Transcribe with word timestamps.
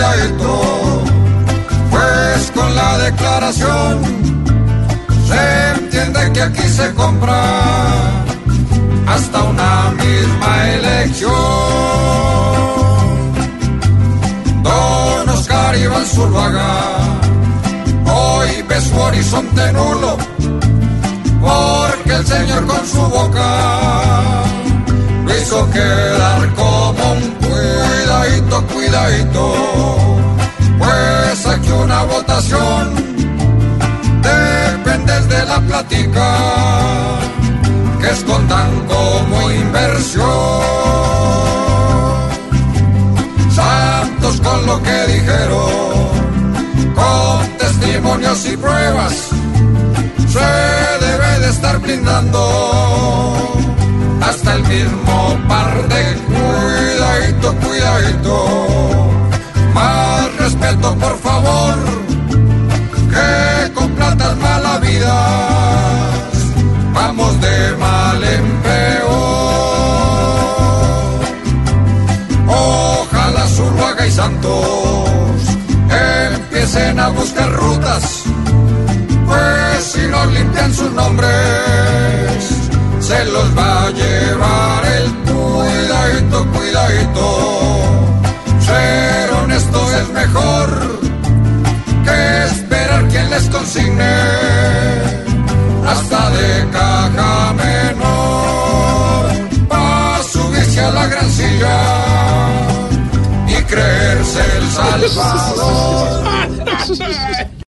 el 0.00 0.34
pues 1.90 2.50
con 2.54 2.74
la 2.74 2.98
declaración 2.98 4.00
se 5.28 5.70
entiende 5.74 6.32
que 6.32 6.42
aquí 6.42 6.68
se 6.68 6.94
compra 6.94 7.42
hasta 9.06 9.42
una 9.42 9.90
misma 10.02 10.70
elección. 10.70 11.30
Don 14.62 15.28
Oscar 15.28 15.76
Iván 15.76 16.06
Zurbaga, 16.06 16.72
hoy 18.06 18.48
ves 18.68 18.84
su 18.84 18.96
horizonte 18.98 19.72
nulo, 19.72 20.16
porque 21.42 22.12
el 22.12 22.26
Señor 22.26 22.66
con 22.66 22.86
su 22.86 23.02
boca 23.02 24.44
lo 25.24 25.36
hizo 25.36 25.70
quedar 25.70 26.54
como 26.54 26.99
cuidadito, 28.90 29.54
pues 30.78 31.46
aquí 31.46 31.70
una 31.70 32.02
votación 32.02 32.94
depende 34.20 35.20
de 35.28 35.46
la 35.46 35.60
plática 35.60 36.36
que 38.00 38.10
escondan 38.10 38.70
como 38.86 39.50
inversión. 39.52 40.24
Santos 43.54 44.40
con 44.40 44.66
lo 44.66 44.82
que 44.82 45.06
dijeron, 45.06 46.10
con 46.94 47.48
testimonios 47.58 48.44
y 48.46 48.56
pruebas, 48.56 49.14
se 50.28 51.06
debe 51.06 51.38
de 51.40 51.50
estar 51.50 51.78
blindando 51.78 53.50
hasta 54.20 54.54
el 54.54 54.62
mismo 54.64 55.38
par 55.48 55.88
de 55.88 56.16
cuidadito, 56.26 57.54
cuidadito. 57.56 58.49
Santos 74.20 75.40
empiecen 76.34 77.00
a 77.00 77.08
buscar 77.08 77.50
rutas, 77.52 78.24
pues 79.26 79.84
si 79.92 80.06
no 80.08 80.26
limpian 80.26 80.74
sus 80.74 80.92
nombres, 80.92 81.30
se 83.00 83.24
los 83.24 83.48
va 83.56 83.86
a 83.86 83.90
llevar 83.90 84.84
el 84.98 85.06
cuidadito, 85.24 86.46
cuidadito. 86.52 87.26
Ser 88.66 89.30
honesto 89.42 89.80
es 90.00 90.08
mejor 90.10 91.00
que 92.04 92.44
esperar 92.44 93.08
quien 93.08 93.30
les 93.30 93.48
consigne 93.48 94.16
hasta 95.88 96.30
de 96.30 96.68
caja 96.70 97.54
menor 97.54 99.24
para 99.66 100.22
subirse 100.24 100.80
a 100.82 100.90
la 100.90 101.06
gran 101.06 101.30
silla 101.30 101.99
creerse 103.70 104.40
el 104.58 104.70
salvador. 105.14 106.20